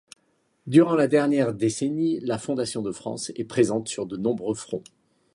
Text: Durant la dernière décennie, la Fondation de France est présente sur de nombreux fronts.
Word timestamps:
Durant 0.65 0.95
la 0.95 1.07
dernière 1.07 1.53
décennie, 1.53 2.19
la 2.21 2.39
Fondation 2.39 2.81
de 2.81 2.91
France 2.91 3.31
est 3.35 3.43
présente 3.43 3.87
sur 3.87 4.07
de 4.07 4.17
nombreux 4.17 4.55
fronts. 4.55 4.81